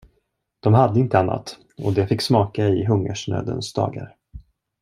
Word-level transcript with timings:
De 0.59 0.73
hade 0.73 0.99
inte 0.99 1.19
annat, 1.19 1.57
och 1.77 1.93
det 1.93 2.07
fick 2.07 2.21
smaka 2.21 2.67
i 2.67 2.85
hungersnödens 2.85 3.73
dagar. 3.73 4.15